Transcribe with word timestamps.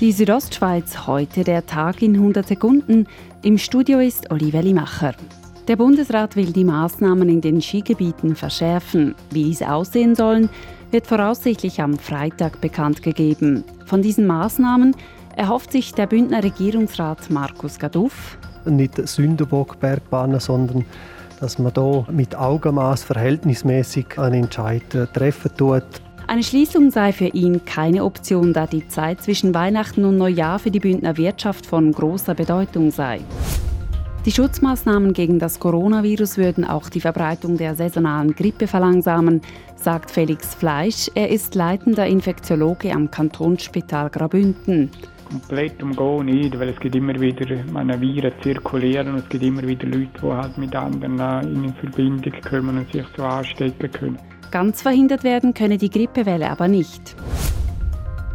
Die 0.00 0.12
Südostschweiz, 0.12 1.08
heute 1.08 1.42
der 1.42 1.66
Tag 1.66 2.02
in 2.02 2.14
100 2.14 2.46
Sekunden. 2.46 3.08
Im 3.42 3.58
Studio 3.58 3.98
ist 3.98 4.30
Oliver 4.30 4.62
Limacher. 4.62 5.12
Der 5.66 5.74
Bundesrat 5.74 6.36
will 6.36 6.52
die 6.52 6.62
Maßnahmen 6.62 7.28
in 7.28 7.40
den 7.40 7.60
Skigebieten 7.60 8.36
verschärfen. 8.36 9.16
Wie 9.32 9.42
diese 9.42 9.72
aussehen 9.72 10.14
sollen, 10.14 10.50
wird 10.92 11.08
voraussichtlich 11.08 11.82
am 11.82 11.98
Freitag 11.98 12.60
bekannt 12.60 13.02
gegeben. 13.02 13.64
Von 13.86 14.00
diesen 14.00 14.28
Maßnahmen 14.28 14.94
erhofft 15.34 15.72
sich 15.72 15.92
der 15.92 16.06
Bündner 16.06 16.44
Regierungsrat 16.44 17.28
Markus 17.30 17.80
Gaduff. 17.80 18.38
Nicht 18.66 19.04
Sündenbock-Bergbahnen, 19.04 20.38
sondern 20.38 20.84
dass 21.40 21.58
man 21.58 21.72
hier 21.74 22.06
mit 22.12 22.36
Augenmaß 22.36 23.02
verhältnismäßig 23.02 24.16
einen 24.16 24.44
Entscheid 24.44 24.94
äh, 24.94 25.08
treffen 25.08 25.50
tut. 25.56 25.82
Eine 26.28 26.42
Schließung 26.42 26.90
sei 26.90 27.14
für 27.14 27.28
ihn 27.28 27.64
keine 27.64 28.04
Option, 28.04 28.52
da 28.52 28.66
die 28.66 28.86
Zeit 28.86 29.22
zwischen 29.22 29.54
Weihnachten 29.54 30.04
und 30.04 30.18
Neujahr 30.18 30.58
für 30.58 30.70
die 30.70 30.78
Bündner 30.78 31.16
Wirtschaft 31.16 31.64
von 31.64 31.90
großer 31.90 32.34
Bedeutung 32.34 32.90
sei. 32.90 33.20
Die 34.26 34.30
Schutzmaßnahmen 34.30 35.14
gegen 35.14 35.38
das 35.38 35.58
Coronavirus 35.58 36.36
würden 36.36 36.66
auch 36.66 36.90
die 36.90 37.00
Verbreitung 37.00 37.56
der 37.56 37.74
saisonalen 37.74 38.34
Grippe 38.34 38.66
verlangsamen, 38.66 39.40
sagt 39.74 40.10
Felix 40.10 40.54
Fleisch. 40.54 41.10
Er 41.14 41.30
ist 41.30 41.54
leitender 41.54 42.06
Infektiologe 42.06 42.92
am 42.92 43.10
Kantonsspital 43.10 44.10
Grabünden. 44.10 44.90
Komplett 45.30 45.82
umgehen 45.82 46.26
nicht, 46.26 46.58
weil 46.58 46.68
es 46.68 46.78
gibt 46.78 46.94
immer 46.94 47.18
wieder 47.18 47.64
meine 47.72 47.98
Viren 47.98 48.32
zirkulieren 48.42 49.08
und 49.08 49.20
es 49.20 49.28
gibt 49.30 49.44
immer 49.44 49.66
wieder 49.66 49.86
Leute, 49.86 50.10
die 50.22 50.30
halt 50.30 50.58
mit 50.58 50.76
anderen 50.76 51.64
in 51.64 51.72
Verbindung 51.72 52.34
kommen 52.42 52.76
und 52.76 52.92
sich 52.92 53.06
so 53.16 53.22
anstecken 53.22 53.90
können. 53.90 54.18
Ganz 54.50 54.82
verhindert 54.82 55.24
werden 55.24 55.52
könne 55.52 55.76
die 55.76 55.90
Grippewelle 55.90 56.50
aber 56.50 56.68
nicht. 56.68 57.14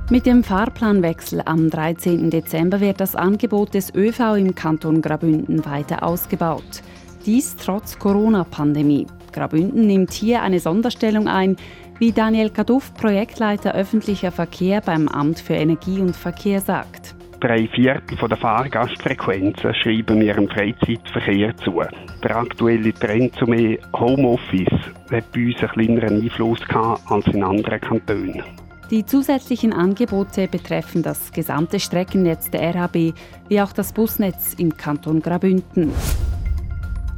Mit 0.09 0.25
dem 0.25 0.43
Fahrplanwechsel 0.43 1.41
am 1.45 1.69
13. 1.69 2.29
Dezember 2.29 2.81
wird 2.81 2.99
das 2.99 3.15
Angebot 3.15 3.73
des 3.73 3.95
ÖV 3.95 4.35
im 4.37 4.53
Kanton 4.53 5.01
Grabünden 5.01 5.65
weiter 5.65 6.03
ausgebaut. 6.03 6.83
Dies 7.25 7.55
trotz 7.55 7.97
Corona-Pandemie. 7.97 9.07
Grabünden 9.31 9.87
nimmt 9.87 10.11
hier 10.11 10.43
eine 10.43 10.59
Sonderstellung 10.59 11.27
ein, 11.27 11.55
wie 11.99 12.11
Daniel 12.11 12.49
Kaduff, 12.49 12.93
Projektleiter 12.93 13.73
öffentlicher 13.73 14.31
Verkehr 14.31 14.81
beim 14.81 15.07
Amt 15.07 15.39
für 15.39 15.53
Energie 15.53 15.99
und 15.99 16.15
Verkehr, 16.15 16.59
sagt. 16.61 17.15
Drei 17.43 17.67
Viertel 17.67 18.29
der 18.29 18.37
Fahrgastfrequenzen 18.37 19.73
schreiben 19.73 20.21
im 20.21 20.47
Freizeitverkehr 20.47 21.53
zu. 21.57 21.81
Der 22.23 22.37
aktuelle 22.37 22.93
Trend 22.93 23.35
zu 23.35 23.45
mehr 23.45 23.79
Homeoffice 23.93 24.71
hat 25.11 25.29
bei 25.33 25.47
uns 25.47 25.57
einen 25.57 25.71
kleineren 25.73 26.21
Einfluss 26.21 26.61
als 26.71 27.27
in 27.27 27.43
anderen 27.43 27.81
Kantonen. 27.81 28.43
Die 28.89 29.05
zusätzlichen 29.05 29.73
Angebote 29.73 30.47
betreffen 30.47 31.03
das 31.03 31.33
gesamte 31.33 31.81
Streckennetz 31.81 32.49
der 32.49 32.61
RHB 32.73 33.13
wie 33.49 33.61
auch 33.61 33.73
das 33.73 33.91
Busnetz 33.91 34.53
im 34.53 34.77
Kanton 34.77 35.21
Grabünden. 35.21 35.91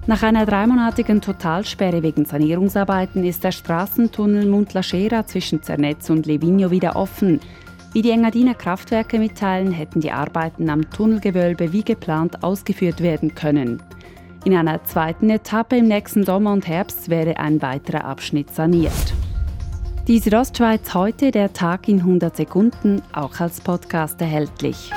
Nach 0.07 0.23
einer 0.23 0.47
dreimonatigen 0.47 1.21
Totalsperre 1.21 2.01
wegen 2.01 2.25
Sanierungsarbeiten 2.25 3.23
ist 3.23 3.43
der 3.43 3.51
Straßentunnel 3.51 4.47
Muntlaschera 4.47 5.27
zwischen 5.27 5.61
Zernetz 5.61 6.09
und 6.09 6.25
Levigno 6.25 6.71
wieder 6.71 6.95
offen. 6.95 7.39
Wie 7.95 8.01
die 8.01 8.11
Engadiner 8.11 8.55
Kraftwerke 8.55 9.19
mitteilen, 9.19 9.71
hätten 9.71 10.01
die 10.01 10.11
Arbeiten 10.11 10.69
am 10.69 10.89
Tunnelgewölbe 10.89 11.71
wie 11.71 11.81
geplant 11.81 12.43
ausgeführt 12.43 12.99
werden 12.99 13.35
können. 13.35 13.81
In 14.43 14.53
einer 14.53 14.83
zweiten 14.83 15.29
Etappe 15.29 15.77
im 15.77 15.87
nächsten 15.87 16.25
Sommer 16.25 16.51
und 16.51 16.67
Herbst 16.67 17.07
wäre 17.07 17.37
ein 17.37 17.61
weiterer 17.61 18.03
Abschnitt 18.03 18.53
saniert. 18.53 18.91
Die 20.09 20.19
Südostschweiz 20.19 20.93
heute, 20.93 21.31
der 21.31 21.53
Tag 21.53 21.87
in 21.87 21.99
100 21.99 22.35
Sekunden, 22.35 23.01
auch 23.13 23.39
als 23.39 23.61
Podcast 23.61 24.19
erhältlich. 24.19 24.91